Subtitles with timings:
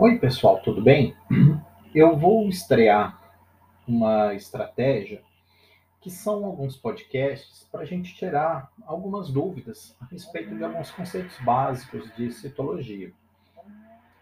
[0.00, 1.16] Oi, pessoal, tudo bem?
[1.92, 3.20] Eu vou estrear
[3.84, 5.24] uma estratégia
[6.00, 11.36] que são alguns podcasts para a gente tirar algumas dúvidas a respeito de alguns conceitos
[11.40, 13.12] básicos de citologia.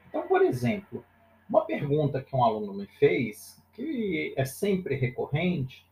[0.09, 1.05] Então, por exemplo,
[1.47, 5.87] uma pergunta que um aluno me fez, que é sempre recorrente,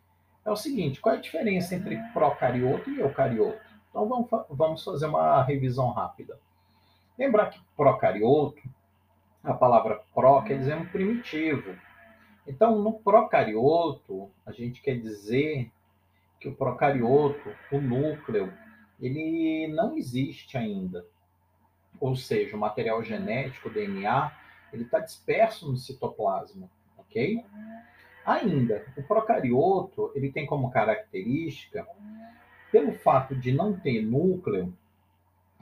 [0.46, 3.60] é o seguinte: qual é a diferença entre procarioto e eucarioto?
[3.90, 6.38] Então, vamos, fazer uma revisão rápida.
[7.18, 8.62] Lembrar que procarioto
[9.44, 11.76] a palavra pró quer dizer um primitivo.
[12.46, 15.70] Então, no procarioto, a gente quer dizer
[16.40, 18.52] que o procarioto, o núcleo,
[19.00, 21.04] ele não existe ainda.
[22.00, 24.32] Ou seja, o material genético, o DNA,
[24.72, 27.44] ele está disperso no citoplasma, ok?
[28.26, 31.86] Ainda, o procarioto, ele tem como característica,
[32.72, 34.74] pelo fato de não ter núcleo,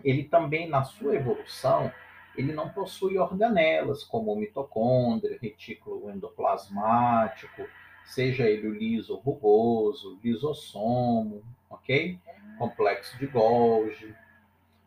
[0.02, 1.92] ele também, na sua evolução,
[2.36, 7.66] ele não possui organelas, como mitocôndria, retículo endoplasmático,
[8.05, 12.19] seja ele o liso ou rugoso, lisossomo, ok?
[12.58, 14.14] Complexo de Golgi.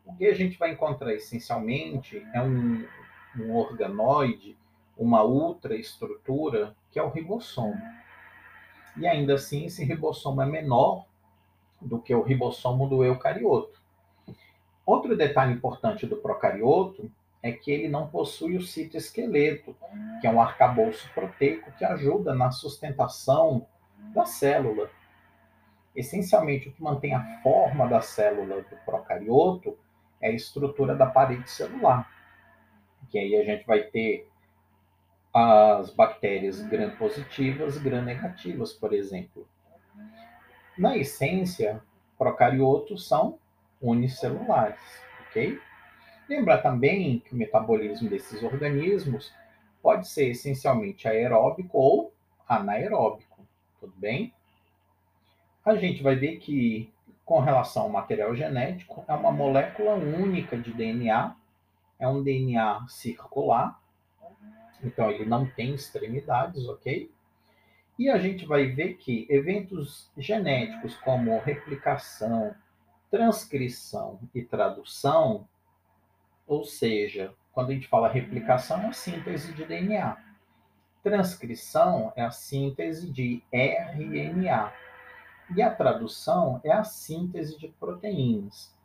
[0.06, 2.86] O que a gente vai encontrar essencialmente é um,
[3.38, 4.58] um organoide,
[4.98, 7.82] uma ultraestrutura, que é o ribossomo.
[8.98, 11.06] E ainda assim, esse ribossomo é menor
[11.82, 13.80] do que o ribossomo do eucarioto.
[14.86, 17.12] Outro detalhe importante do procarioto
[17.46, 19.78] é que ele não possui o citoesqueleto,
[20.20, 23.68] que é um arcabouço proteico que ajuda na sustentação
[24.16, 24.90] da célula.
[25.96, 29.78] Essencialmente, o que mantém a forma da célula do procarioto
[30.20, 32.10] é a estrutura da parede celular.
[33.12, 34.28] Que aí a gente vai ter
[35.32, 39.48] as bactérias gram-positivas, gram-negativas, por exemplo.
[40.76, 41.80] Na essência,
[42.18, 43.38] procariotos são
[43.80, 44.82] unicelulares,
[45.28, 45.62] ok?
[46.28, 49.32] Lembrar também que o metabolismo desses organismos
[49.82, 52.14] pode ser essencialmente aeróbico ou
[52.48, 53.46] anaeróbico,
[53.80, 54.34] tudo bem?
[55.64, 56.92] A gente vai ver que,
[57.24, 61.36] com relação ao material genético, é uma molécula única de DNA,
[62.00, 63.80] é um DNA circular,
[64.84, 67.12] então ele não tem extremidades, ok?
[67.98, 72.56] E a gente vai ver que eventos genéticos como replicação,
[73.10, 75.48] transcrição e tradução
[76.48, 80.18] ou seja, quando a gente fala replicação, é a síntese de DNA.
[81.02, 84.74] Transcrição é a síntese de RNA.
[85.56, 88.76] E a tradução é a síntese de proteínas.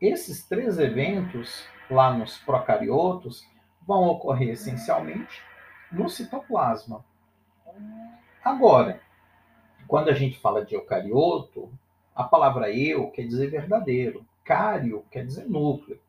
[0.00, 3.46] Esses três eventos, lá nos procariotos,
[3.86, 5.42] vão ocorrer essencialmente
[5.90, 7.04] no citoplasma.
[8.44, 9.00] Agora,
[9.86, 11.72] quando a gente fala de eucarioto,
[12.14, 16.00] a palavra eu quer dizer verdadeiro, cário quer dizer núcleo.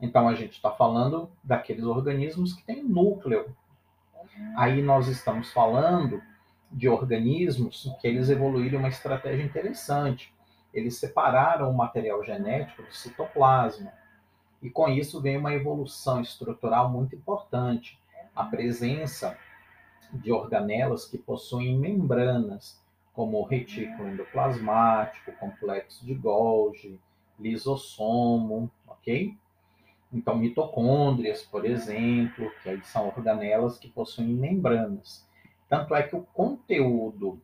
[0.00, 3.54] Então a gente está falando daqueles organismos que têm núcleo.
[4.56, 6.22] Aí nós estamos falando
[6.70, 10.34] de organismos que eles evoluíram uma estratégia interessante.
[10.74, 13.92] Eles separaram o material genético do citoplasma.
[14.62, 17.98] E com isso vem uma evolução estrutural muito importante.
[18.34, 19.38] A presença
[20.12, 22.80] de organelas que possuem membranas,
[23.14, 27.00] como o retículo endoplasmático, complexo de Golgi,
[27.38, 29.34] lisossomo, ok?
[30.16, 35.28] Então, mitocôndrias, por exemplo, que aí são organelas que possuem membranas.
[35.68, 37.38] Tanto é que o conteúdo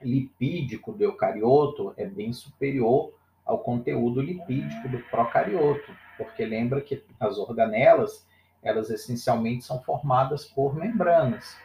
[0.00, 3.12] lipídico do eucarioto é bem superior
[3.44, 8.26] ao conteúdo lipídico do procarioto, porque lembra que as organelas,
[8.62, 11.58] elas essencialmente são formadas por membranas.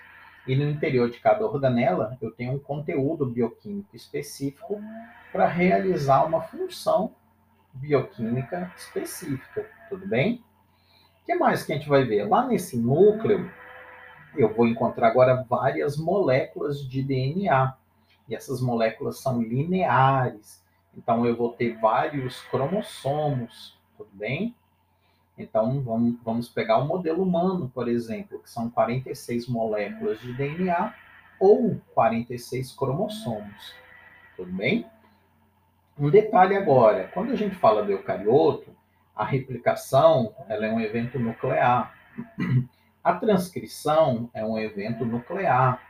[0.46, 4.82] E no interior de cada organela, eu tenho um conteúdo bioquímico específico
[5.32, 7.16] para realizar uma função
[7.74, 10.44] bioquímica específica, tudo bem?
[11.22, 12.28] O que mais que a gente vai ver?
[12.28, 13.52] Lá nesse núcleo,
[14.36, 17.76] eu vou encontrar agora várias moléculas de DNA.
[18.30, 20.64] E essas moléculas são lineares.
[20.96, 24.56] Então, eu vou ter vários cromossomos, tudo bem?
[25.38, 30.94] Então, vamos, vamos pegar o modelo humano, por exemplo, que são 46 moléculas de DNA
[31.40, 33.76] ou 46 cromossomos,
[34.36, 34.88] tudo bem?
[35.98, 38.76] Um detalhe agora, quando a gente fala do eucarioto,
[39.18, 41.94] a replicação ela é um evento nuclear.
[43.04, 45.82] A transcrição é um evento nuclear.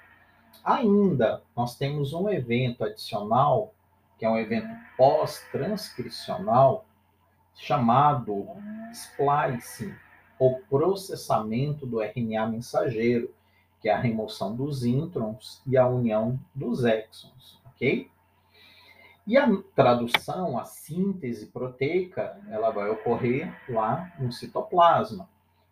[0.64, 3.74] Ainda, nós temos um evento adicional,
[4.18, 6.86] que é um evento pós-transcricional,
[7.54, 8.48] chamado
[8.92, 9.94] splicing,
[10.40, 13.34] ou processamento do RNA mensageiro,
[13.82, 18.10] que é a remoção dos introns e a união dos exons, ok?
[19.28, 19.46] E a
[19.76, 25.28] tradução, a síntese proteica, ela vai ocorrer lá no citoplasma.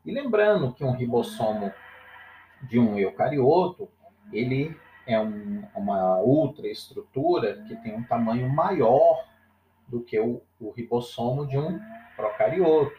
[0.06, 1.72] E lembrando que um ribossomo
[2.64, 3.88] de um eucarioto,
[4.34, 9.26] ele é um, uma ultraestrutura que tem um tamanho maior
[9.88, 11.80] do que o, o ribossomo de um
[12.18, 12.92] procarioto.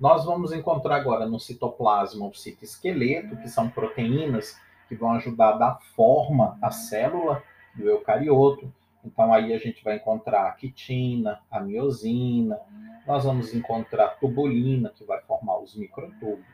[0.00, 5.58] Nós vamos encontrar agora no citoplasma o citoesqueleto, que são proteínas que vão ajudar a
[5.58, 7.40] dar forma à célula
[7.72, 8.72] do eucarioto.
[9.06, 12.60] Então aí a gente vai encontrar a quitina, a miosina,
[13.06, 16.44] nós vamos encontrar tubulina, que vai formar os microtúbulos.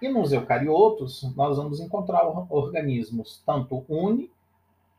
[0.00, 4.30] E nos eucariotos, nós vamos encontrar organismos tanto uni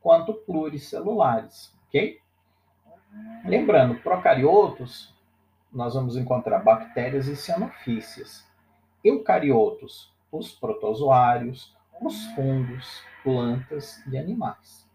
[0.02, 2.20] quanto pluricelulares, ok?
[3.44, 5.14] Lembrando, procariotos,
[5.72, 8.44] nós vamos encontrar bactérias e cianofícias.
[9.04, 14.85] Eucariotos, os protozoários, os fungos, plantas e animais.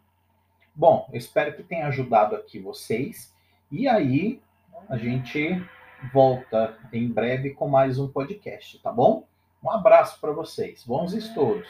[0.82, 3.32] Bom, eu espero que tenha ajudado aqui vocês.
[3.72, 4.42] E aí,
[4.90, 5.64] a gente
[6.12, 9.28] volta em breve com mais um podcast, tá bom?
[9.64, 10.84] Um abraço para vocês.
[10.84, 11.68] Bons estudos.